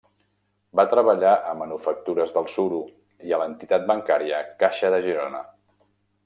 Va 0.79 0.85
treballar 0.93 1.33
a 1.51 1.53
Manufactures 1.59 2.33
del 2.37 2.49
Suro 2.55 2.79
i 3.29 3.37
a 3.37 3.39
l'entitat 3.43 3.87
bancària 3.93 4.41
Caixa 4.65 4.91
de 4.97 5.03
Girona. 5.07 5.45